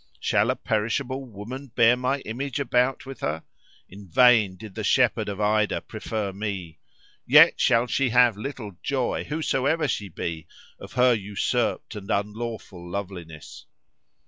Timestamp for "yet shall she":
7.27-8.09